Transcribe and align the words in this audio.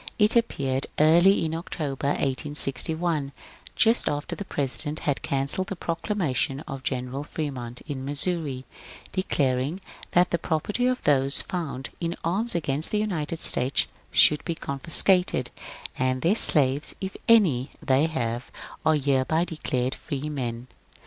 It 0.17 0.35
appeared 0.35 0.87
early 0.97 1.45
in 1.45 1.53
October, 1.53 2.07
1861, 2.07 3.31
just 3.75 4.09
after 4.09 4.35
the 4.35 4.43
President 4.43 5.01
had 5.01 5.21
cancelled 5.21 5.67
the 5.67 5.75
proclamation 5.75 6.61
of 6.61 6.81
Greneral 6.81 7.23
Fremont 7.23 7.81
in 7.81 8.03
Missouri 8.03 8.65
declaring 9.11 9.79
that 10.13 10.31
the 10.31 10.39
property 10.39 10.87
of 10.87 11.03
those 11.03 11.39
found 11.41 11.91
in 11.99 12.15
arms 12.23 12.55
against 12.55 12.89
the 12.89 12.97
United 12.97 13.39
States 13.39 13.85
should 14.09 14.43
be 14.43 14.55
confiscated, 14.55 15.51
^^ 15.55 15.61
and 15.99 16.23
their 16.23 16.33
slaves, 16.33 16.95
if 16.99 17.15
any 17.29 17.69
they 17.79 18.07
have, 18.07 18.49
are 18.83 18.95
hereby 18.95 19.43
declared 19.43 19.93
freemen.' 19.93 20.65